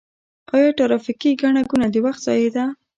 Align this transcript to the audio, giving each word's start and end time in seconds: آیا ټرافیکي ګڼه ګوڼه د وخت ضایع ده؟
آیا 0.55 0.69
ټرافیکي 0.77 1.31
ګڼه 1.41 1.61
ګوڼه 1.69 1.87
د 1.91 1.95
وخت 2.05 2.21
ضایع 2.27 2.49
ده؟ 2.55 2.65